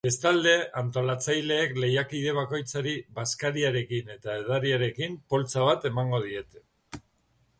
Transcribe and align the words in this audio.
Bestalde, 0.05 0.51
antolatzaileek 0.79 1.75
lehiakide 1.83 2.31
bakoitzari 2.37 2.95
bazkariarekin 3.19 4.09
eta 4.15 4.37
edariarekin 4.43 5.19
poltsa 5.35 5.67
bat 5.69 5.85
emango 5.91 6.25
diete. 6.25 7.03